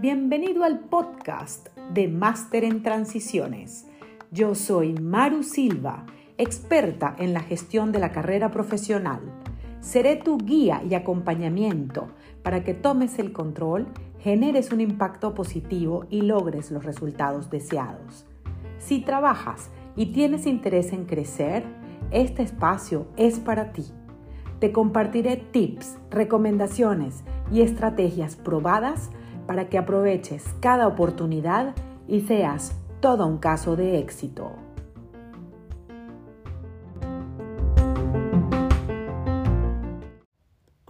[0.00, 3.88] Bienvenido al podcast de Máster en Transiciones.
[4.30, 6.06] Yo soy Maru Silva,
[6.38, 9.20] experta en la gestión de la carrera profesional.
[9.80, 12.12] Seré tu guía y acompañamiento
[12.44, 13.88] para que tomes el control,
[14.20, 18.26] generes un impacto positivo y logres los resultados deseados.
[18.78, 21.64] Si trabajas y tienes interés en crecer,
[22.12, 23.86] este espacio es para ti.
[24.62, 29.10] Te compartiré tips, recomendaciones y estrategias probadas
[29.48, 31.74] para que aproveches cada oportunidad
[32.06, 34.52] y seas todo un caso de éxito.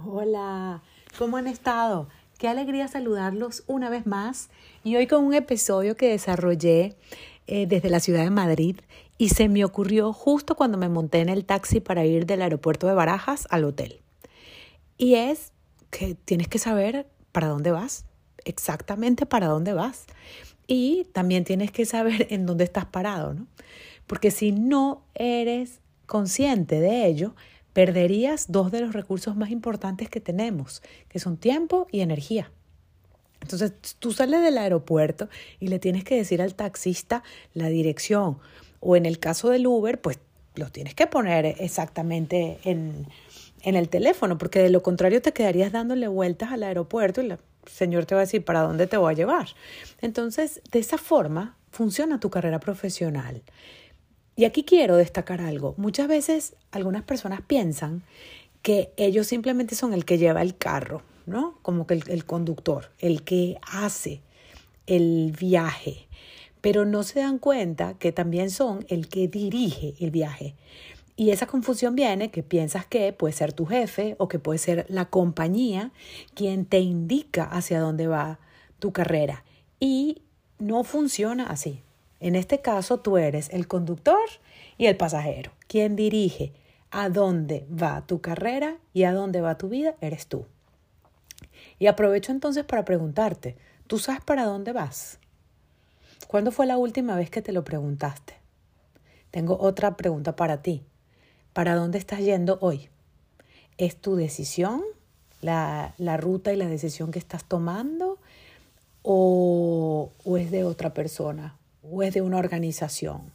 [0.04, 0.82] Hola,
[1.18, 2.08] ¿cómo han estado?
[2.36, 4.50] Qué alegría saludarlos una vez más
[4.84, 6.94] y hoy con un episodio que desarrollé
[7.46, 8.76] eh, desde la ciudad de Madrid
[9.18, 12.86] y se me ocurrió justo cuando me monté en el taxi para ir del aeropuerto
[12.86, 14.00] de Barajas al hotel.
[14.98, 15.52] Y es
[15.90, 18.04] que tienes que saber para dónde vas,
[18.44, 20.04] exactamente para dónde vas.
[20.66, 23.46] Y también tienes que saber en dónde estás parado, ¿no?
[24.06, 27.34] Porque si no eres consciente de ello,
[27.72, 32.50] perderías dos de los recursos más importantes que tenemos, que son tiempo y energía.
[33.40, 37.22] Entonces, tú sales del aeropuerto y le tienes que decir al taxista
[37.54, 38.38] la dirección,
[38.82, 40.18] o en el caso del Uber, pues
[40.54, 43.06] lo tienes que poner exactamente en,
[43.62, 47.38] en el teléfono, porque de lo contrario te quedarías dándole vueltas al aeropuerto y la
[47.66, 49.46] Señor te va a decir, ¿para dónde te voy a llevar?
[50.00, 53.42] Entonces, de esa forma funciona tu carrera profesional.
[54.34, 55.74] Y aquí quiero destacar algo.
[55.76, 58.02] Muchas veces algunas personas piensan
[58.62, 61.58] que ellos simplemente son el que lleva el carro, ¿no?
[61.62, 64.22] Como que el, el conductor, el que hace
[64.86, 66.08] el viaje,
[66.62, 70.54] pero no se dan cuenta que también son el que dirige el viaje.
[71.14, 74.86] Y esa confusión viene que piensas que puede ser tu jefe o que puede ser
[74.88, 75.90] la compañía
[76.34, 78.38] quien te indica hacia dónde va
[78.78, 79.44] tu carrera.
[79.78, 80.22] Y
[80.58, 81.82] no funciona así.
[82.20, 84.22] En este caso tú eres el conductor
[84.78, 85.50] y el pasajero.
[85.66, 86.52] Quien dirige
[86.90, 90.46] a dónde va tu carrera y a dónde va tu vida eres tú.
[91.78, 93.56] Y aprovecho entonces para preguntarte,
[93.88, 95.18] ¿tú sabes para dónde vas?
[96.26, 98.34] ¿Cuándo fue la última vez que te lo preguntaste?
[99.30, 100.82] Tengo otra pregunta para ti.
[101.52, 102.88] ¿Para dónde estás yendo hoy?
[103.78, 104.82] ¿Es tu decisión?
[105.40, 108.18] La, la ruta y la decisión que estás tomando?
[109.02, 111.56] O, ¿O es de otra persona?
[111.82, 113.32] ¿O es de una organización?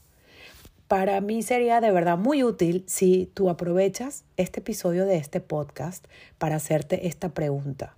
[0.87, 6.05] Para mí sería de verdad muy útil si tú aprovechas este episodio de este podcast
[6.37, 7.97] para hacerte esta pregunta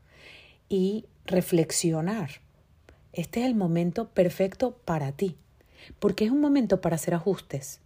[0.70, 2.30] y reflexionar.
[3.14, 5.36] Este es el momento perfecto para ti,
[6.00, 7.80] porque es un momento para hacer ajustes,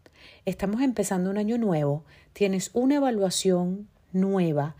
[0.45, 2.03] estamos empezando un año nuevo,
[2.34, 4.75] tienes una evaluación nueva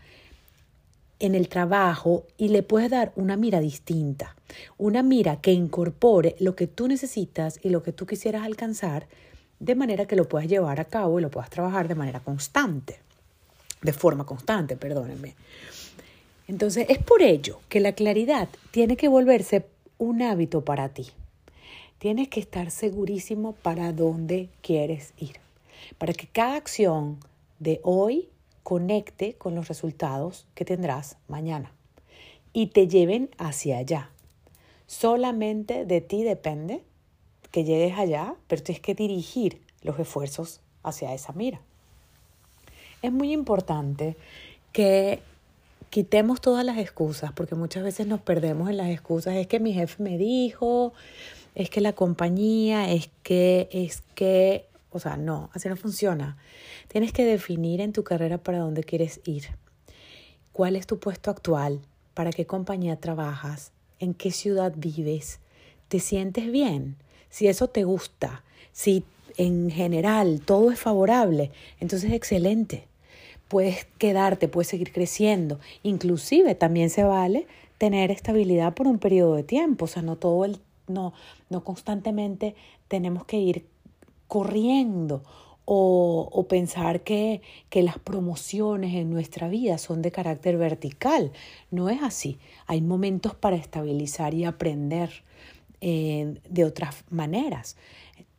[1.20, 4.36] en el trabajo y le puedes dar una mira distinta,
[4.76, 9.06] una mira que incorpore lo que tú necesitas y lo que tú quisieras alcanzar,
[9.60, 12.98] de manera que lo puedas llevar a cabo y lo puedas trabajar de manera constante,
[13.80, 15.34] de forma constante, perdónenme.
[16.46, 19.64] Entonces es por ello que la claridad tiene que volverse
[19.98, 21.06] un hábito para ti.
[21.98, 25.36] Tienes que estar segurísimo para dónde quieres ir,
[25.98, 27.18] para que cada acción
[27.58, 28.28] de hoy
[28.62, 31.72] conecte con los resultados que tendrás mañana
[32.52, 34.10] y te lleven hacia allá.
[34.86, 36.82] Solamente de ti depende
[37.50, 41.60] que llegues allá, pero tienes que dirigir los esfuerzos hacia esa mira.
[43.00, 44.16] Es muy importante
[44.72, 45.20] que
[45.94, 49.36] quitemos todas las excusas, porque muchas veces nos perdemos en las excusas.
[49.36, 50.92] Es que mi jefe me dijo,
[51.54, 56.36] es que la compañía, es que, es que, o sea, no, así no funciona.
[56.88, 59.44] Tienes que definir en tu carrera para dónde quieres ir.
[60.52, 61.78] ¿Cuál es tu puesto actual?
[62.12, 63.70] ¿Para qué compañía trabajas?
[64.00, 65.38] ¿En qué ciudad vives?
[65.86, 66.96] ¿Te sientes bien?
[67.30, 69.04] Si eso te gusta, si
[69.36, 72.88] en general todo es favorable, entonces excelente.
[73.54, 75.60] Puedes quedarte, puedes seguir creciendo.
[75.84, 77.46] Inclusive también se vale
[77.78, 80.58] tener estabilidad por un periodo de tiempo, o sea, no todo el
[80.88, 81.12] no,
[81.50, 82.56] no constantemente
[82.88, 83.64] tenemos que ir
[84.26, 85.22] corriendo
[85.66, 91.30] o, o pensar que, que, las promociones en nuestra vida son de carácter vertical.
[91.70, 92.38] No es así.
[92.66, 95.22] Hay momentos para estabilizar y aprender
[95.80, 97.76] eh, de otras maneras.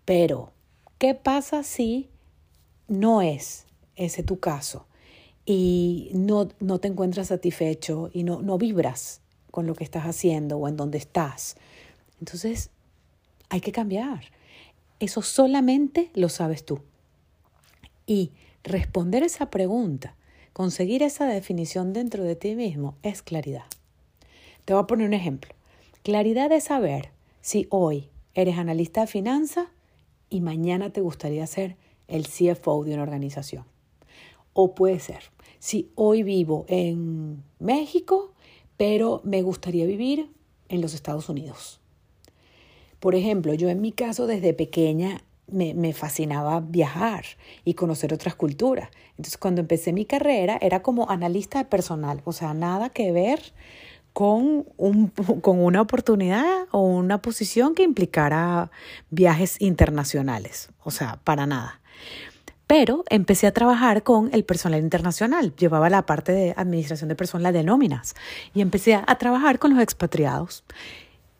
[0.03, 0.51] Pero,
[0.97, 2.09] ¿qué pasa si
[2.89, 3.65] no es
[3.95, 4.88] ese tu caso
[5.45, 9.21] y no, no te encuentras satisfecho y no, no vibras
[9.51, 11.56] con lo que estás haciendo o en donde estás?
[12.19, 12.69] Entonces,
[13.50, 14.25] hay que cambiar.
[15.00, 16.80] Eso solamente lo sabes tú.
[18.07, 18.31] Y
[18.63, 20.15] responder esa pregunta
[20.56, 23.65] conseguir esa definición dentro de ti mismo es claridad.
[24.63, 25.53] Te voy a poner un ejemplo.
[26.01, 29.68] Claridad es saber si hoy eres analista de finanzas
[30.30, 31.75] y mañana te gustaría ser
[32.07, 33.65] el CFO de una organización.
[34.53, 35.24] O puede ser,
[35.65, 38.35] si hoy vivo en México,
[38.77, 40.29] pero me gustaría vivir
[40.69, 41.79] en los Estados Unidos.
[43.00, 47.25] Por ejemplo, yo en mi caso desde pequeña me, fascinaba viajar
[47.63, 48.89] y conocer otras culturas.
[49.17, 53.41] Entonces cuando empecé mi carrera era como analista de personal, o sea, nada que ver
[54.13, 55.07] con, un,
[55.41, 58.69] con una oportunidad o una posición que implicara
[59.09, 61.81] viajes internacionales, o sea, para nada.
[62.67, 67.53] Pero empecé a trabajar con el personal internacional, llevaba la parte de administración de personal
[67.53, 68.15] de nóminas.
[68.53, 70.63] Y empecé a trabajar con los expatriados.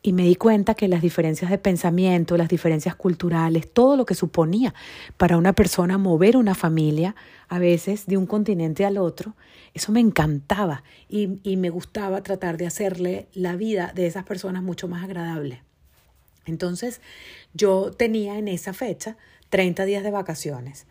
[0.02, 4.14] Y me di cuenta que las diferencias de pensamiento, las diferencias culturales, todo lo que
[4.14, 4.72] suponía
[5.16, 7.16] para una persona mover una familia,
[7.48, 9.34] a veces de un continente al otro,
[9.74, 10.84] eso me encantaba.
[11.08, 15.64] Y, me gustaba tratar de hacerle la vida de esas personas mucho más agradable.
[16.44, 17.00] Entonces
[17.52, 19.16] yo tenía en esa fecha
[19.50, 20.86] 30 días de vacaciones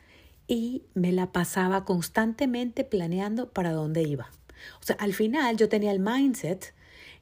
[0.48, 4.32] y me la pasaba constantemente planeando para dónde iba.
[4.82, 6.74] O sea, al final yo tenía el mindset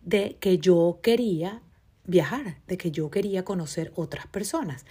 [0.02, 1.62] de que yo quería
[2.06, 4.86] viajar, de que yo quería conocer otras personas.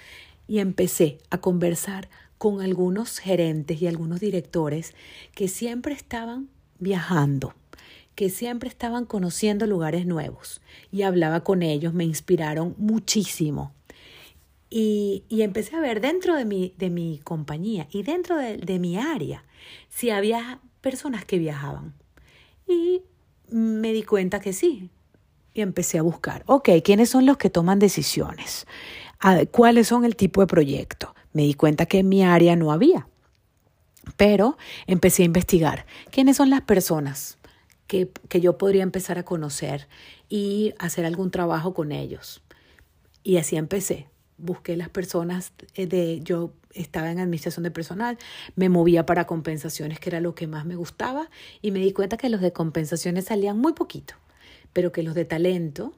[0.48, 2.08] Y empecé a conversar
[2.38, 4.94] con algunos gerentes y algunos directores
[5.34, 6.48] que siempre estaban
[6.78, 7.54] viajando,
[8.14, 10.60] que siempre estaban conociendo lugares nuevos.
[10.90, 13.72] Y hablaba con ellos, me inspiraron muchísimo.
[14.74, 19.44] Y, empecé a ver dentro de mi, de mi compañía y dentro de, mi área
[19.90, 21.92] si había personas que viajaban.
[22.66, 23.02] Y
[23.50, 24.88] me di cuenta que sí,
[25.52, 28.66] y empecé a buscar, ok, ¿quiénes son los que toman decisiones?
[29.50, 31.14] ¿Cuáles son el tipo de proyecto?
[31.34, 33.06] Me di cuenta que en mi área no había,
[34.16, 37.36] pero empecé a investigar quiénes son las personas
[37.86, 39.86] que, que yo podría empezar a conocer
[40.30, 42.42] y hacer algún trabajo con ellos.
[43.22, 44.08] Y así empecé.
[44.38, 48.18] Busqué las personas eh, de, yo estaba en administración de personal,
[48.56, 51.30] me movía para compensaciones, que era lo que más me gustaba,
[51.60, 54.14] y me di cuenta que los de compensaciones salían muy poquito
[54.72, 55.92] pero que los de talento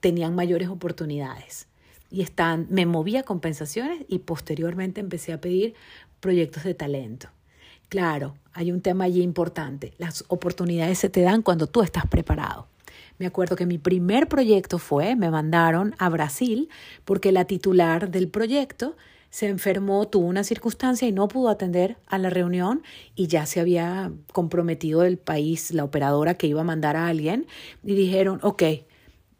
[0.00, 1.66] tenían mayores oportunidades.
[2.10, 5.74] Y están, me movía a compensaciones y posteriormente empecé a pedir
[6.18, 7.28] proyectos de talento.
[7.88, 9.94] Claro, hay un tema allí importante.
[9.98, 12.66] Las oportunidades se te dan cuando tú estás preparado.
[13.18, 16.68] Me acuerdo que mi primer proyecto fue, me mandaron a Brasil
[17.04, 18.96] porque la titular del proyecto
[19.30, 22.82] se enfermó, tuvo una circunstancia y no pudo atender a la reunión
[23.14, 27.46] y ya se había comprometido el país, la operadora que iba a mandar a alguien
[27.84, 28.62] y dijeron, ok,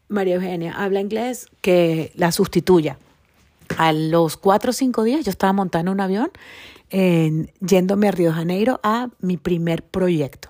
[0.08, 2.98] María Eugenia habla inglés, que la sustituya.
[3.78, 6.30] A los cuatro o cinco días yo estaba montando un avión
[6.90, 10.49] en, yéndome a Río de Janeiro a mi primer proyecto.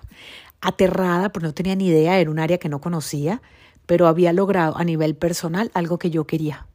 [0.61, 3.41] Aterrada, porque no tenía ni idea, era un área que no conocía,
[3.85, 6.67] pero había logrado a nivel personal algo que yo quería.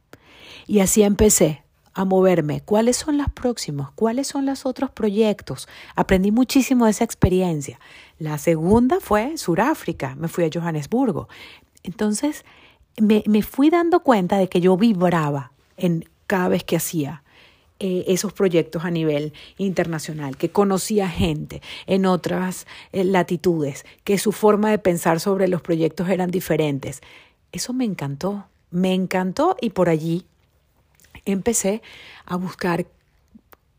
[0.67, 1.63] Y así empecé
[1.93, 2.61] a moverme.
[2.61, 3.89] ¿Cuáles son las próximas?
[3.95, 5.67] ¿Cuáles son los otros proyectos?
[5.95, 7.79] Aprendí muchísimo de esa experiencia.
[8.19, 10.15] La segunda fue Sudáfrica.
[10.15, 11.27] Me fui a Johannesburgo.
[11.81, 12.45] Entonces,
[12.97, 17.23] me, me, fui dando cuenta de que yo vibraba en cada vez que hacía
[17.79, 24.31] eh, esos proyectos a nivel internacional, que conocía gente en otras eh, latitudes, que su
[24.31, 27.01] forma de pensar sobre los proyectos eran diferentes.
[27.51, 30.25] Eso me encantó, me encantó y por allí
[31.25, 31.81] empecé
[32.25, 32.87] a buscar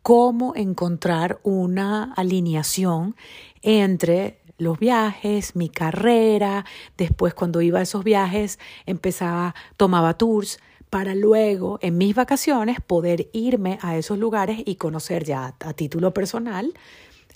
[0.03, 3.17] cómo encontrar una alineación
[3.63, 6.65] entre los viajes, mi carrera,
[6.97, 10.59] después cuando iba a esos viajes empezaba, tomaba tours
[10.91, 16.15] para luego en mis vacaciones poder irme a esos lugares y conocer ya a título
[16.15, 16.75] personal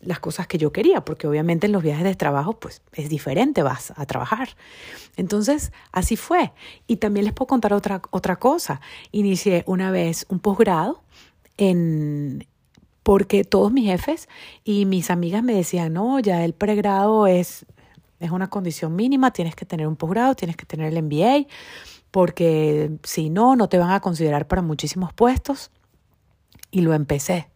[0.02, 3.62] las cosas que yo quería, porque obviamente en los viajes de trabajo pues es diferente,
[3.62, 4.50] vas a trabajar.
[5.16, 6.52] Entonces, así fue.
[6.86, 8.80] Y también les puedo contar otra, otra cosa.
[9.12, 11.02] Inicié una vez un posgrado
[11.56, 12.46] en
[13.02, 14.28] porque todos mis jefes
[14.64, 17.66] y mis amigas me decían, no, ya el pregrado es,
[18.20, 21.46] es una condición mínima, tienes que tener un posgrado, tienes que tener el MBA,
[22.12, 25.72] porque si no, no te van a considerar para muchísimos puestos.
[26.70, 27.48] Y lo empecé.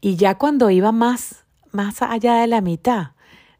[0.00, 3.12] Y ya cuando iba más, más allá de la mitad,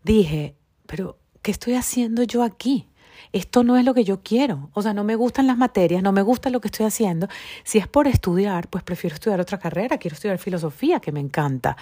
[0.05, 0.55] dije,
[0.87, 2.89] pero ¿qué estoy haciendo yo aquí?
[3.33, 4.71] Esto no es lo que yo quiero.
[4.75, 7.29] O sea, no me gustan las materias, no me gusta lo que estoy haciendo.
[7.65, 9.97] Si es por estudiar, pues prefiero estudiar otra carrera.
[9.97, 11.77] Quiero estudiar filosofía, que me encanta.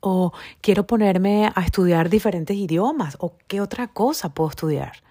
[0.00, 3.16] O quiero ponerme a estudiar diferentes idiomas.
[3.20, 5.02] O qué otra cosa puedo estudiar.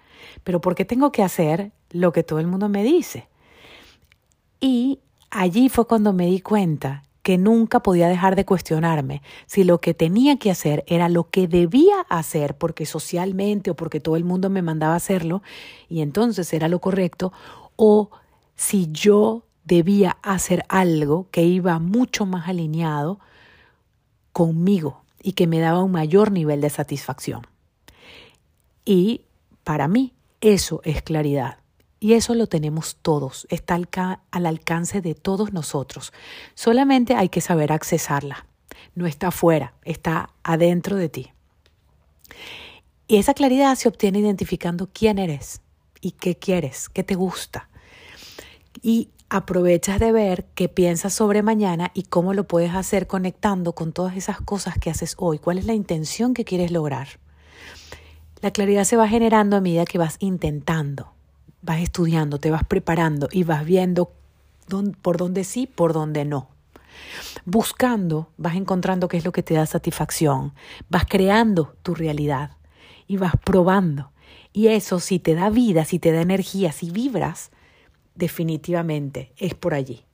[0.44, 3.28] Pero ¿por qué tengo que hacer lo que todo el mundo me dice?
[4.60, 4.98] Y
[5.30, 9.94] allí fue cuando me di cuenta que nunca podía dejar de cuestionarme si lo que
[9.94, 14.50] tenía que hacer era lo que debía hacer porque socialmente o porque todo el mundo
[14.50, 15.42] me mandaba hacerlo
[15.88, 17.32] y entonces era lo correcto
[17.76, 18.10] o
[18.56, 23.20] si yo debía hacer algo que iba mucho más alineado
[24.32, 27.46] conmigo y que me daba un mayor nivel de satisfacción.
[28.84, 29.22] Y
[29.62, 31.63] para mí eso es claridad.
[32.04, 33.80] Y eso lo tenemos todos, está
[34.30, 36.12] al, alcance de todos nosotros.
[36.54, 38.44] Solamente hay que saber accesarla.
[38.94, 41.32] No está afuera, está adentro de ti.
[43.08, 45.62] Y esa claridad se obtiene identificando quién eres
[46.02, 47.70] y qué quieres, qué te gusta.
[48.82, 53.94] Y aprovechas de ver qué piensas sobre mañana y cómo lo puedes hacer conectando con
[53.94, 55.38] todas esas cosas que haces hoy.
[55.38, 57.08] ¿Cuál es la intención que quieres lograr?
[58.42, 61.13] La claridad se va generando a medida que vas intentando
[61.64, 64.12] vas estudiando, te vas preparando y vas viendo
[65.02, 66.48] por dónde sí, por dónde no.
[67.44, 70.52] Buscando, vas encontrando qué es lo que te da satisfacción,
[70.88, 72.52] vas creando tu realidad
[73.06, 74.12] y vas probando.
[74.52, 77.50] Y eso si te da vida, si te da energía, si vibras,
[78.14, 80.04] definitivamente es por allí.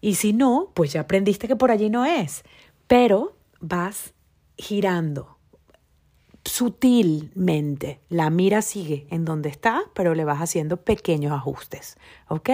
[0.00, 2.44] Y si no, pues ya aprendiste que por allí no es,
[2.86, 4.14] pero vas
[4.56, 5.38] girando,
[6.44, 8.00] sutilmente.
[8.08, 11.96] La mira sigue en donde está, pero le vas haciendo pequeños ajustes.
[12.28, 12.50] ¿Ok?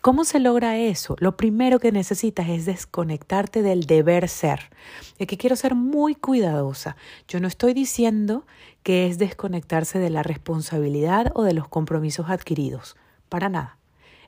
[0.00, 1.16] ¿Cómo se logra eso?
[1.18, 4.70] Lo primero que necesitas es desconectarte del deber ser.
[5.18, 6.96] Y que quiero ser muy cuidadosa.
[7.26, 8.46] Yo no estoy diciendo
[8.82, 12.96] que es desconectarse de la responsabilidad o de los compromisos adquiridos.
[13.28, 13.78] Para nada.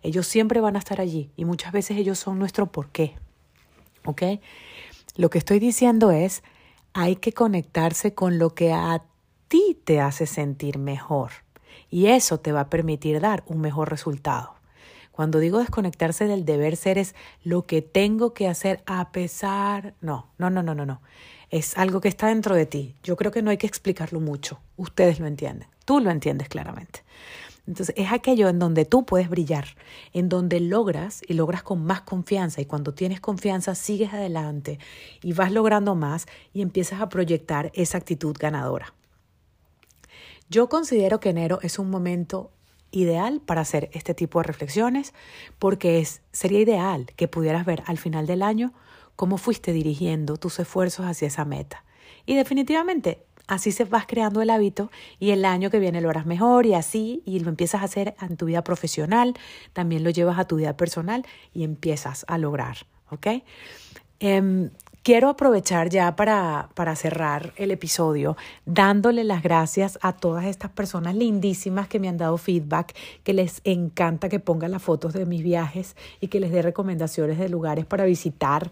[0.03, 3.17] Ellos siempre van a estar allí y muchas veces ellos son nuestro porqué.
[4.05, 4.23] ¿Ok?
[5.17, 6.43] Lo que estoy diciendo es
[7.01, 9.05] hay que conectarse con lo que a
[9.47, 11.31] ti te hace sentir mejor
[11.91, 14.57] y eso te va a permitir dar un mejor resultado.
[15.13, 17.15] Cuando digo desconectarse del deber ser es
[17.45, 21.01] lo que tengo que hacer a pesar, no, no, no, no, no, no.
[21.51, 22.97] Es algo que está dentro de ti.
[23.05, 24.59] Yo creo que no hay que explicarlo mucho.
[24.77, 25.69] Ustedes lo entienden.
[25.85, 27.05] Tú lo entiendes claramente.
[27.69, 29.67] Entonces es aquello en donde tú puedes brillar,
[30.15, 34.79] en donde logras y logras con más confianza y cuando tienes confianza sigues adelante
[35.23, 38.95] y vas logrando más y empiezas a proyectar esa actitud ganadora.
[40.49, 42.51] Yo considero que enero es un momento
[42.91, 45.13] ideal para hacer este tipo de reflexiones
[45.59, 48.73] porque es, sería ideal que pudieras ver al final del año
[49.15, 51.85] cómo fuiste dirigiendo tus esfuerzos hacia esa meta.
[52.25, 56.27] Y definitivamente así se vas creando el hábito y el año que viene lo harás
[56.27, 59.35] mejor y así y lo empiezas a hacer en tu vida profesional,
[59.73, 62.77] también lo llevas a tu vida personal y empiezas a lograr,
[63.11, 63.27] ¿ok?
[64.21, 64.71] Em,
[65.03, 68.37] quiero aprovechar ya para, para cerrar el episodio
[68.67, 73.63] dándole las gracias a todas estas personas lindísimas que me han dado feedback, que les
[73.65, 77.87] encanta que ponga las fotos de mis viajes y que les dé recomendaciones de lugares
[77.87, 78.71] para visitar.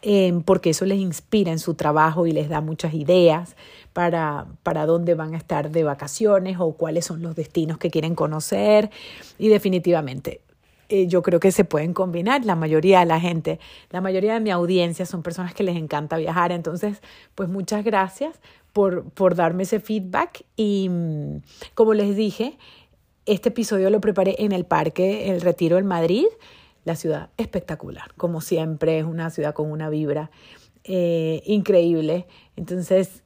[0.00, 3.56] Em, porque eso les inspira en su trabajo y les da muchas ideas
[3.92, 8.14] para, para dónde van a estar de vacaciones o cuáles son los destinos que quieren
[8.14, 8.90] conocer.
[9.38, 10.40] Y definitivamente,
[10.88, 12.44] eh, yo creo que se pueden combinar.
[12.44, 13.58] La mayoría de la gente,
[13.90, 16.52] la mayoría de mi audiencia son personas que les encanta viajar.
[16.52, 17.02] Entonces,
[17.34, 18.40] pues muchas gracias
[18.72, 20.44] por, por darme ese feedback.
[20.56, 21.42] Y mm,
[21.74, 22.56] como les dije,
[23.26, 26.26] este episodio lo preparé en el Parque El Retiro en Madrid
[26.88, 30.30] la ciudad espectacular, como siempre, es una ciudad con una vibra
[30.84, 32.26] eh, increíble.
[32.56, 33.22] Entonces,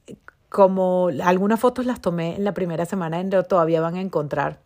[0.49, 4.59] como algunas fotos las tomé en la primera semana, todavía van a encontrar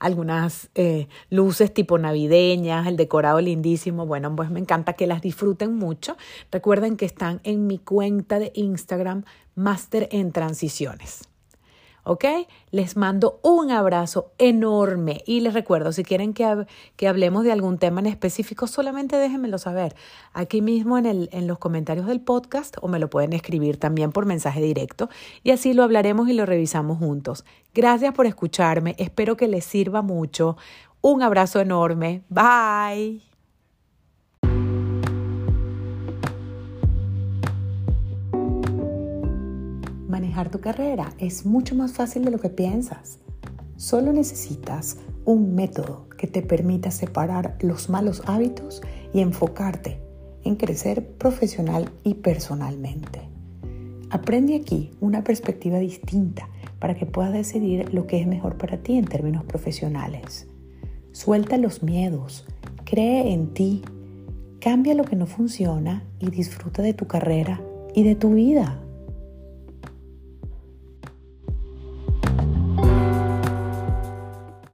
[0.00, 4.04] algunas eh, luces tipo navideñas, el decorado lindísimo.
[4.04, 6.16] Bueno, pues me encanta que las disfruten mucho.
[6.50, 9.24] Recuerden que están en mi cuenta de Instagram,
[9.54, 11.29] Master en Transiciones.
[12.04, 12.24] ¿Ok?
[12.70, 16.66] Les mando un abrazo enorme y les recuerdo, si quieren que,
[16.96, 19.94] que hablemos de algún tema en específico, solamente déjenmelo saber
[20.32, 24.12] aquí mismo en, el, en los comentarios del podcast o me lo pueden escribir también
[24.12, 25.08] por mensaje directo
[25.42, 27.44] y así lo hablaremos y lo revisamos juntos.
[27.74, 30.56] Gracias por escucharme, espero que les sirva mucho.
[31.02, 32.22] Un abrazo enorme.
[32.28, 33.29] Bye.
[40.48, 43.18] Tu carrera es mucho más fácil de lo que piensas.
[43.76, 48.80] Solo necesitas un método que te permita separar los malos hábitos
[49.12, 50.00] y enfocarte
[50.44, 53.20] en crecer profesional y personalmente.
[54.08, 58.96] Aprende aquí una perspectiva distinta para que puedas decidir lo que es mejor para ti
[58.96, 60.48] en términos profesionales.
[61.12, 62.46] Suelta los miedos,
[62.84, 63.82] cree en ti,
[64.60, 67.60] cambia lo que no funciona y disfruta de tu carrera
[67.94, 68.82] y de tu vida.